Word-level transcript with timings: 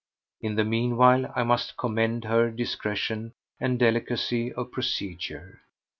In 0.41 0.55
the 0.55 0.63
meanwhile 0.63 1.31
I 1.35 1.43
must 1.43 1.77
commend 1.77 2.23
her 2.25 2.49
discretion 2.49 3.33
and 3.59 3.77
delicacy 3.77 4.51
of 4.51 4.71
procedure. 4.71 5.61